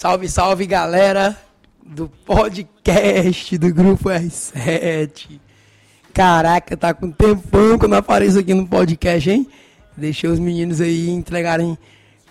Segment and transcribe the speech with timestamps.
[0.00, 1.38] Salve, salve, galera
[1.84, 5.38] do podcast do Grupo R7.
[6.14, 9.46] Caraca, tá com tempão que eu não apareço aqui no podcast, hein?
[9.94, 11.76] Deixei os meninos aí entregarem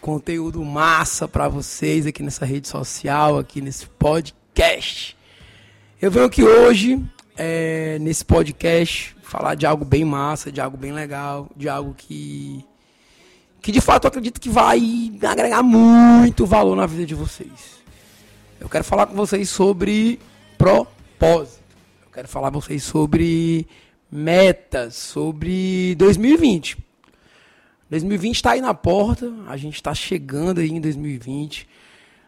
[0.01, 5.15] conteúdo massa para vocês aqui nessa rede social, aqui nesse podcast.
[6.01, 7.00] Eu venho aqui hoje,
[7.37, 12.65] é, nesse podcast, falar de algo bem massa, de algo bem legal, de algo que
[13.61, 17.79] que de fato eu acredito que vai agregar muito valor na vida de vocês.
[18.59, 20.19] Eu quero falar com vocês sobre
[20.57, 21.64] propósito.
[22.05, 23.67] Eu quero falar com vocês sobre
[24.11, 26.77] metas, sobre 2020.
[27.89, 31.67] 2020 está aí na porta, a gente está chegando aí em 2020.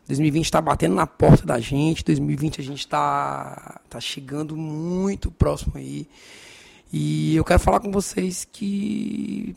[0.07, 5.73] 2020 está batendo na porta da gente, 2020 a gente está tá chegando muito próximo
[5.75, 6.07] aí.
[6.91, 9.55] E eu quero falar com vocês que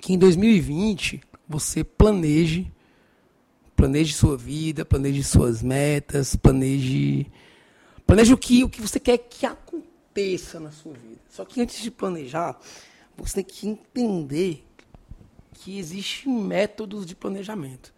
[0.00, 2.72] que em 2020 você planeje,
[3.76, 7.26] planeje sua vida, planeje suas metas, planeje,
[8.06, 11.20] planeje o que, o que você quer que aconteça na sua vida.
[11.28, 12.58] Só que antes de planejar,
[13.16, 14.64] você tem que entender
[15.54, 17.92] que existem métodos de planejamento.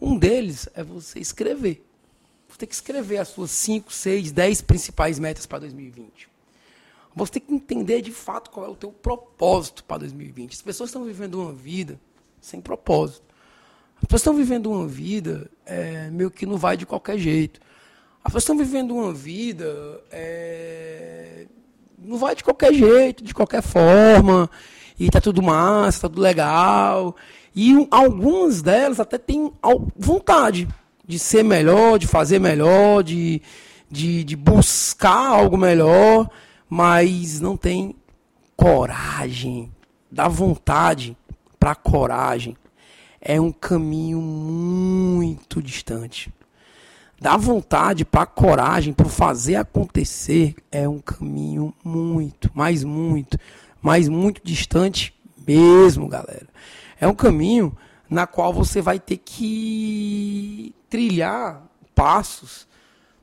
[0.00, 1.84] Um deles é você escrever.
[2.48, 6.28] Você tem que escrever as suas 5, 6, 10 principais metas para 2020.
[7.14, 10.52] Você tem que entender de fato qual é o teu propósito para 2020.
[10.52, 12.00] As pessoas estão vivendo uma vida
[12.40, 13.24] sem propósito.
[13.96, 17.60] As pessoas estão vivendo uma vida é, meio que não vai de qualquer jeito.
[18.24, 21.46] As pessoas estão vivendo uma vida é,
[21.98, 24.50] não vai de qualquer jeito, de qualquer forma.
[24.98, 27.16] E tá tudo massa, tá tudo legal.
[27.54, 29.52] E um, algumas delas até têm
[29.96, 30.68] vontade
[31.06, 33.42] de ser melhor, de fazer melhor, de,
[33.90, 36.30] de, de buscar algo melhor
[36.70, 37.96] mas não tem
[38.56, 39.72] coragem.
[40.08, 41.16] Da vontade
[41.58, 42.56] para coragem
[43.20, 46.32] é um caminho muito distante.
[47.20, 53.38] Da vontade para coragem, para fazer acontecer, é um caminho muito, mas muito,
[53.82, 55.12] mas muito distante
[55.46, 56.48] mesmo, galera.
[56.98, 57.76] É um caminho
[58.08, 61.62] na qual você vai ter que trilhar
[61.94, 62.66] passos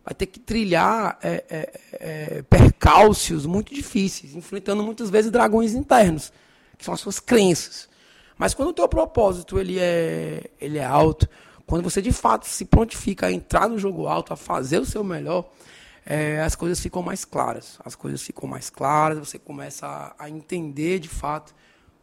[0.07, 6.31] vai ter que trilhar é, é, é, percalços muito difíceis, enfrentando muitas vezes dragões internos,
[6.77, 7.89] que são as suas crenças.
[8.37, 11.27] Mas quando o teu propósito ele é, ele é alto,
[11.65, 15.03] quando você de fato se prontifica a entrar no jogo alto, a fazer o seu
[15.03, 15.51] melhor,
[16.05, 17.77] é, as coisas ficam mais claras.
[17.83, 21.53] As coisas ficam mais claras, você começa a, a entender de fato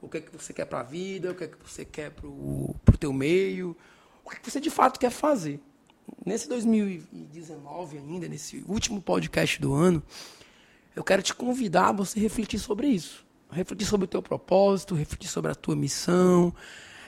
[0.03, 2.10] o que é que você quer para a vida, o que é que você quer
[2.10, 3.75] para o teu meio,
[4.22, 5.59] o que, é que você de fato quer fazer.
[6.24, 10.02] Nesse 2019 ainda, nesse último podcast do ano,
[10.96, 13.26] eu quero te convidar a você refletir sobre isso.
[13.50, 16.54] Refletir sobre o teu propósito, refletir sobre a tua missão,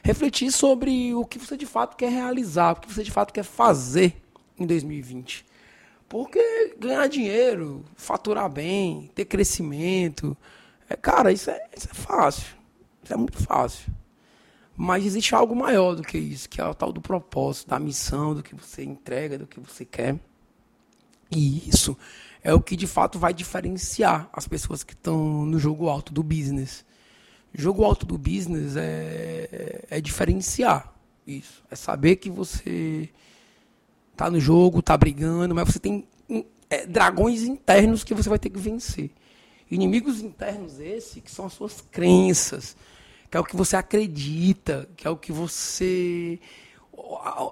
[0.02, 3.42] refletir sobre o que você de fato quer realizar, o que você de fato quer
[3.42, 4.22] fazer
[4.58, 5.46] em 2020.
[6.08, 10.36] Porque ganhar dinheiro, faturar bem, ter crescimento,
[10.88, 12.54] é, cara, isso é, isso é fácil.
[13.02, 13.92] Isso é muito fácil.
[14.76, 18.34] Mas existe algo maior do que isso, que é o tal do propósito, da missão,
[18.34, 20.18] do que você entrega, do que você quer.
[21.30, 21.96] E isso
[22.42, 26.22] é o que de fato vai diferenciar as pessoas que estão no jogo alto do
[26.22, 26.84] business.
[27.54, 30.94] Jogo alto do business é, é diferenciar
[31.26, 31.64] isso.
[31.70, 33.08] É saber que você
[34.14, 36.06] tá no jogo, tá brigando, mas você tem
[36.68, 39.10] é, dragões internos que você vai ter que vencer.
[39.70, 42.76] Inimigos internos esses que são as suas crenças
[43.36, 46.40] que é o que você acredita, que é o que você.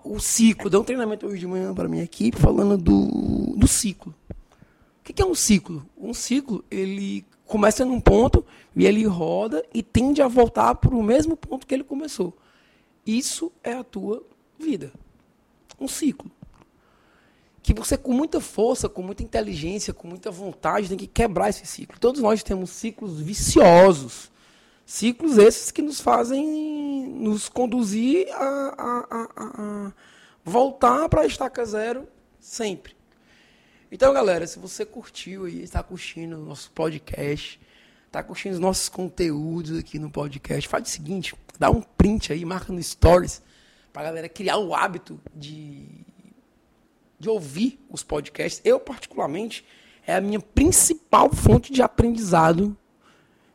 [0.02, 0.70] O, ciclo.
[0.70, 4.14] Deu um treinamento hoje de manhã para minha equipe falando do, do ciclo.
[4.30, 5.86] O que é um ciclo?
[5.98, 8.44] Um ciclo, ele começa num ponto
[8.74, 12.34] e ele roda e tende a voltar para o mesmo ponto que ele começou.
[13.06, 14.24] Isso é a tua
[14.58, 14.90] vida.
[15.78, 16.30] Um ciclo.
[17.62, 21.66] Que você, com muita força, com muita inteligência, com muita vontade, tem que quebrar esse
[21.66, 21.98] ciclo.
[22.00, 24.32] Todos nós temos ciclos viciosos
[24.86, 26.84] Ciclos esses que nos fazem
[27.24, 29.92] nos conduzir a, a, a, a
[30.44, 32.06] voltar para a estaca zero
[32.38, 32.94] sempre.
[33.90, 37.60] Então, galera, se você curtiu e está curtindo o nosso podcast,
[38.06, 42.44] está curtindo os nossos conteúdos aqui no podcast, faz o seguinte, dá um print aí,
[42.44, 43.40] marca no Stories,
[43.92, 45.86] para a galera criar o hábito de,
[47.18, 48.60] de ouvir os podcasts.
[48.64, 49.64] Eu, particularmente,
[50.06, 52.76] é a minha principal fonte de aprendizado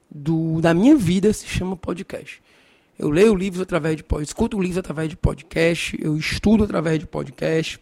[0.09, 2.41] do, da minha vida se chama podcast.
[2.97, 7.05] Eu leio livros através de podcast, escuto livros através de podcast, eu estudo através de
[7.05, 7.79] podcast,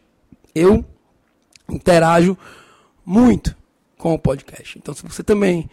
[0.54, 0.86] eu
[1.70, 2.38] interajo
[3.06, 3.56] muito
[3.98, 4.78] com o podcast.
[4.78, 5.70] Então, se você também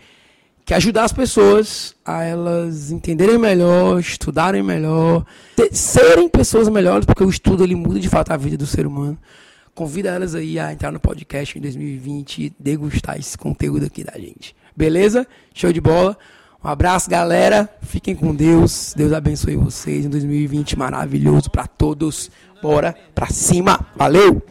[0.64, 5.26] que é ajudar as pessoas a elas entenderem melhor, estudarem melhor,
[5.70, 9.18] serem pessoas melhores, porque o estudo ele muda de fato a vida do ser humano.
[9.74, 14.18] Convida elas aí a entrar no podcast em 2020 e degustar esse conteúdo aqui da
[14.18, 14.56] gente.
[14.74, 15.26] Beleza?
[15.52, 16.16] Show de bola.
[16.64, 17.69] Um abraço, galera.
[17.82, 18.94] Fiquem com Deus.
[18.96, 20.06] Deus abençoe vocês.
[20.06, 22.31] Um 2020 maravilhoso para todos.
[22.62, 23.78] Bora pra cima.
[23.94, 24.43] Valeu!